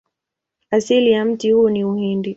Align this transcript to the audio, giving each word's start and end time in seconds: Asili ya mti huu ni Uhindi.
Asili 0.71 1.11
ya 1.11 1.25
mti 1.25 1.51
huu 1.51 1.69
ni 1.69 1.83
Uhindi. 1.85 2.29